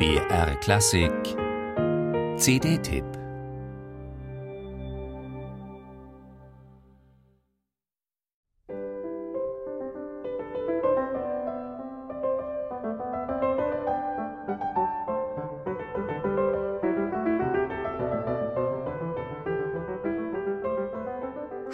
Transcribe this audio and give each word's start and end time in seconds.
BR 0.00 0.54
Klassik. 0.62 1.36
CD-Tipp 2.38 3.19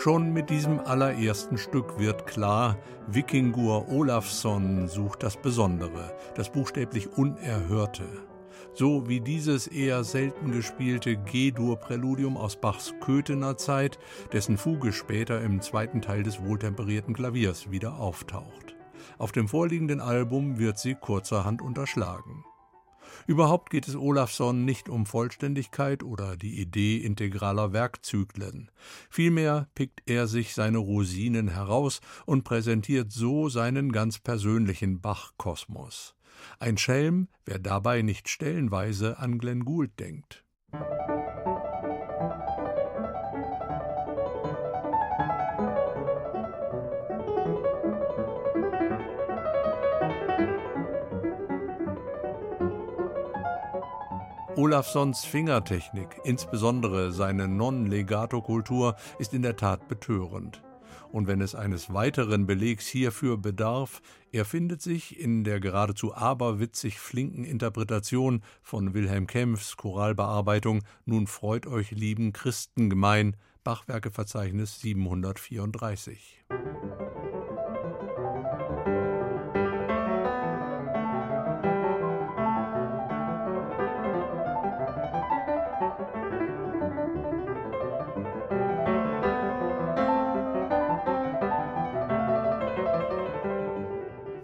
Schon 0.07 0.33
mit 0.33 0.51
diesem 0.51 0.79
allerersten 0.79 1.59
Stück 1.59 1.99
wird 1.99 2.29
klar, 2.29 2.79
Vikingur 3.09 3.89
Olafsson 3.89 4.87
sucht 4.87 5.25
das 5.25 5.37
Besondere, 5.37 6.17
das 6.37 6.53
buchstäblich 6.53 7.19
Unerhörte. 7.19 8.05
So 8.73 9.09
wie 9.09 9.21
dieses 9.21 9.67
eher 9.67 10.05
selten 10.05 10.53
gespielte 10.53 11.17
G-Dur-Präludium 11.17 12.37
aus 12.37 12.55
Bachs 12.55 12.95
Köthener 13.01 13.57
Zeit, 13.57 13.99
dessen 14.33 14.59
Fuge 14.59 14.93
später 14.93 15.41
im 15.41 15.61
zweiten 15.61 16.01
Teil 16.01 16.23
des 16.23 16.41
wohltemperierten 16.41 17.13
Klaviers 17.13 17.73
wieder 17.73 17.99
auftaucht. 17.99 18.77
Auf 19.19 19.33
dem 19.33 19.49
vorliegenden 19.49 20.01
Album 20.01 20.61
wird 20.61 20.79
sie 20.79 20.95
kurzerhand 20.95 21.61
unterschlagen. 21.61 22.45
Überhaupt 23.27 23.71
geht 23.71 23.89
es 23.89 23.97
Olafsson 23.97 24.65
nicht 24.65 24.89
um 24.89 25.07
Vollständigkeit 25.07 26.03
oder 26.03 26.37
die 26.37 26.61
Idee 26.61 26.99
integraler 26.99 27.73
Werkzyklen. 27.73 28.71
Vielmehr 29.11 29.69
pickt 29.75 30.03
er 30.07 30.27
sich 30.27 30.55
seine 30.55 30.79
Rosinen 30.79 31.49
heraus 31.49 32.01
und 32.25 32.45
präsentiert 32.45 33.13
so 33.13 33.49
seinen 33.49 33.93
ganz 33.93 34.19
persönlichen 34.19 35.01
Bach-Kosmos. 35.01 36.15
Ein 36.59 36.79
Schelm, 36.79 37.29
wer 37.45 37.59
dabei 37.59 38.03
nicht 38.03 38.29
stellenweise 38.29 39.19
an 39.19 39.39
Glenn 39.39 39.65
Gould 39.65 39.99
denkt. 39.99 40.45
Olafssons 54.57 55.27
Fingertechnik, 55.27 56.09
insbesondere 56.25 57.13
seine 57.13 57.47
Non-Legato-Kultur, 57.47 58.97
ist 59.19 59.35
in 59.35 59.43
der 59.43 59.57
Tat 59.57 59.87
betörend. 59.87 60.63
Und 61.13 61.27
wenn 61.27 61.43
es 61.43 61.55
eines 61.55 61.93
weiteren 61.93 62.47
Belegs 62.47 62.87
hierfür 62.87 63.37
bedarf, 63.37 64.01
er 64.33 64.47
findet 64.47 64.81
sich 64.81 65.21
in 65.21 65.45
der 65.45 65.61
geradezu 65.61 66.15
aberwitzig 66.15 66.99
flinken 66.99 67.45
Interpretation 67.45 68.43
von 68.63 68.95
Wilhelm 68.95 69.27
Kempfs 69.27 69.77
Choralbearbeitung 69.77 70.81
Nun 71.05 71.27
freut 71.27 71.67
euch 71.67 71.91
lieben 71.91 72.33
Christengemein, 72.33 73.37
Bachwerkeverzeichnis 73.63 74.81
734. 74.81 76.45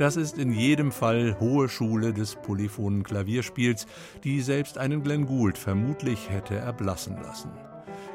Das 0.03 0.17
ist 0.17 0.37
in 0.37 0.51
jedem 0.51 0.91
Fall 0.91 1.37
hohe 1.39 1.69
Schule 1.69 2.13
des 2.13 2.35
polyphonen 2.35 3.05
Klavierspiels, 3.05 3.87
die 4.25 4.41
selbst 4.41 4.77
einen 4.77 5.05
Glenn 5.05 5.27
Gould 5.27 5.57
vermutlich 5.57 6.29
hätte 6.29 6.57
erblassen 6.57 7.19
lassen. 7.23 7.53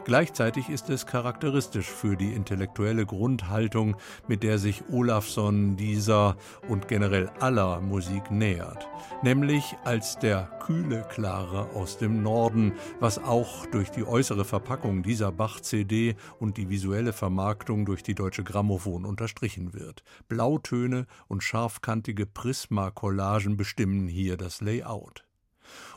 Gleichzeitig 0.08 0.70
ist 0.70 0.90
es 0.90 1.06
charakteristisch 1.06 1.88
für 1.88 2.16
die 2.16 2.32
intellektuelle 2.32 3.06
Grundhaltung, 3.06 3.98
mit 4.26 4.42
der 4.42 4.58
sich 4.58 4.86
Olafsson 4.90 5.76
dieser 5.76 6.38
und 6.70 6.88
generell 6.88 7.30
aller 7.42 7.82
Musik 7.82 8.32
nähert, 8.32 8.88
nämlich 9.22 9.76
als 9.84 10.18
der 10.18 10.44
kühle 10.66 11.06
Klare 11.10 11.72
aus 11.76 11.98
dem 11.98 12.24
Norden, 12.24 12.72
was 13.02 13.22
auch 13.22 13.66
durch 13.66 13.92
die 13.92 14.06
äußere 14.06 14.46
Verpackung 14.46 15.04
dieser 15.04 15.34
Bach-CD 15.34 16.16
und 16.40 16.56
die 16.56 16.70
visuelle 16.70 17.12
Vermarktung 17.12 17.86
durch 17.86 18.02
die 18.02 18.16
Deutsche 18.16 18.46
Grammophon 18.46 19.04
unterstrichen 19.04 19.74
wird. 19.74 20.04
Blautöne 20.30 21.06
und 21.28 21.44
scharfkantige 21.44 22.26
Prisma-Collagen 22.26 23.58
bestimmen 23.58 24.08
hier 24.08 24.38
das 24.38 24.62
Layout. 24.62 25.27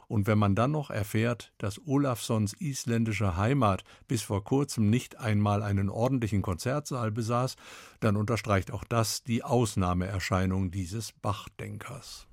Und 0.08 0.26
wenn 0.26 0.38
man 0.38 0.54
dann 0.54 0.72
noch 0.72 0.90
erfährt, 0.90 1.52
dass 1.58 1.80
Olafssons 1.86 2.54
isländische 2.54 3.36
Heimat 3.36 3.84
bis 4.08 4.22
vor 4.22 4.42
kurzem 4.44 4.90
nicht 4.90 5.18
einmal 5.18 5.62
einen 5.62 5.88
ordentlichen 5.88 6.42
Konzertsaal 6.42 7.10
besaß, 7.10 7.56
dann 8.00 8.16
unterstreicht 8.16 8.72
auch 8.72 8.84
das 8.84 9.22
die 9.22 9.44
Ausnahmeerscheinung 9.44 10.70
dieses 10.70 11.12
Bachdenkers. 11.12 12.26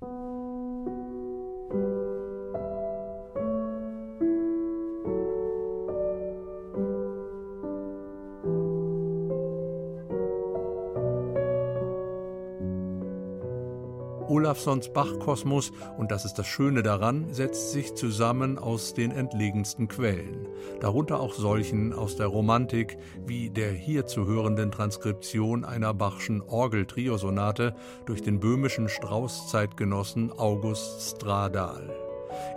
Olafssons 14.28 14.92
Bachkosmos, 14.92 15.72
und 15.96 16.10
das 16.10 16.24
ist 16.24 16.34
das 16.34 16.46
Schöne 16.46 16.82
daran, 16.82 17.32
setzt 17.32 17.72
sich 17.72 17.94
zusammen 17.94 18.58
aus 18.58 18.94
den 18.94 19.10
entlegensten 19.10 19.88
Quellen, 19.88 20.46
darunter 20.80 21.20
auch 21.20 21.34
solchen 21.34 21.92
aus 21.92 22.16
der 22.16 22.26
Romantik, 22.26 22.98
wie 23.26 23.50
der 23.50 23.72
hier 23.72 24.06
zu 24.06 24.26
hörenden 24.26 24.70
Transkription 24.70 25.64
einer 25.64 25.94
Bachschen 25.94 26.42
Orgeltriosonate 26.42 27.74
durch 28.06 28.22
den 28.22 28.40
böhmischen 28.40 28.88
Strauß-Zeitgenossen 28.88 30.32
August 30.32 31.16
Stradal. 31.16 31.90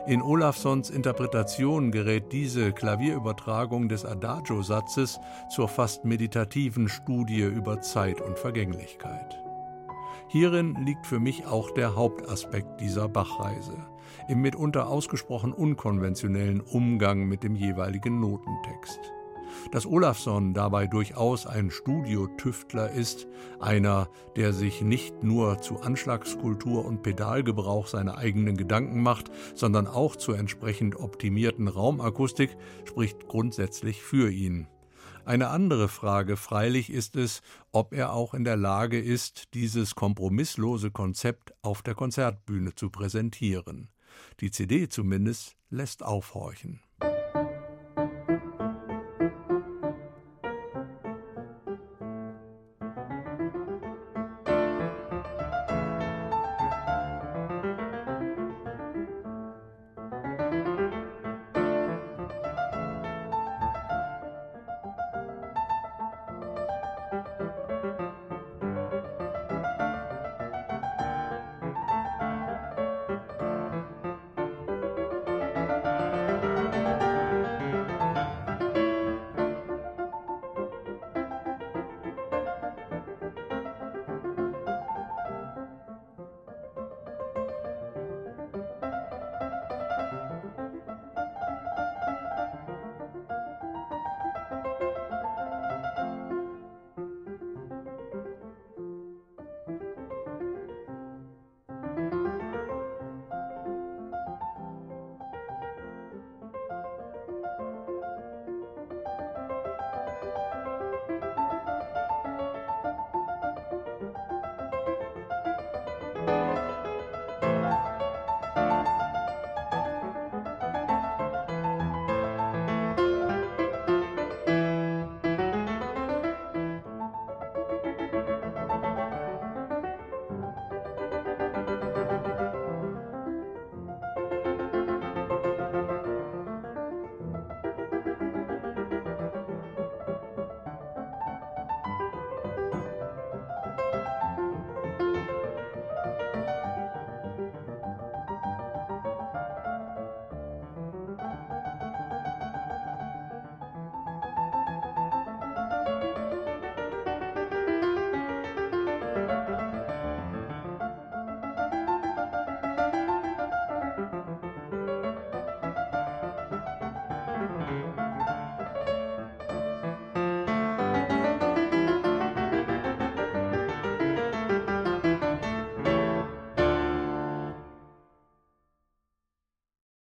In 0.07 0.21
Olafssons 0.21 0.89
Interpretation 0.89 1.91
gerät 1.91 2.31
diese 2.31 2.73
Klavierübertragung 2.73 3.87
des 3.87 4.05
Adagio-Satzes 4.05 5.19
zur 5.53 5.67
fast 5.67 6.05
meditativen 6.05 6.89
Studie 6.89 7.41
über 7.41 7.81
Zeit 7.81 8.19
und 8.19 8.37
Vergänglichkeit. 8.37 9.50
Hierin 10.31 10.75
liegt 10.85 11.05
für 11.05 11.19
mich 11.19 11.45
auch 11.45 11.71
der 11.71 11.97
Hauptaspekt 11.97 12.79
dieser 12.79 13.09
Bachreise, 13.09 13.75
im 14.29 14.39
mitunter 14.39 14.87
ausgesprochen 14.87 15.51
unkonventionellen 15.51 16.61
Umgang 16.61 17.25
mit 17.25 17.43
dem 17.43 17.53
jeweiligen 17.53 18.21
Notentext. 18.21 19.01
Dass 19.73 19.85
Olafsson 19.85 20.53
dabei 20.53 20.87
durchaus 20.87 21.45
ein 21.45 21.69
Studiotüftler 21.69 22.91
ist, 22.91 23.27
einer, 23.59 24.07
der 24.37 24.53
sich 24.53 24.81
nicht 24.81 25.21
nur 25.21 25.59
zu 25.59 25.81
Anschlagskultur 25.81 26.85
und 26.85 27.03
Pedalgebrauch 27.03 27.87
seine 27.87 28.17
eigenen 28.17 28.55
Gedanken 28.55 29.03
macht, 29.03 29.31
sondern 29.53 29.85
auch 29.85 30.15
zur 30.15 30.39
entsprechend 30.39 30.95
optimierten 30.95 31.67
Raumakustik, 31.67 32.55
spricht 32.85 33.27
grundsätzlich 33.27 34.01
für 34.01 34.31
ihn. 34.31 34.67
Eine 35.23 35.49
andere 35.49 35.87
Frage 35.87 36.35
freilich 36.35 36.89
ist 36.89 37.15
es, 37.15 37.41
ob 37.71 37.93
er 37.93 38.13
auch 38.13 38.33
in 38.33 38.43
der 38.43 38.57
Lage 38.57 38.99
ist, 38.99 39.53
dieses 39.53 39.93
kompromisslose 39.93 40.89
Konzept 40.89 41.53
auf 41.61 41.83
der 41.83 41.93
Konzertbühne 41.93 42.73
zu 42.73 42.89
präsentieren. 42.89 43.89
Die 44.39 44.51
CD 44.51 44.89
zumindest 44.89 45.55
lässt 45.69 46.03
aufhorchen. 46.03 46.81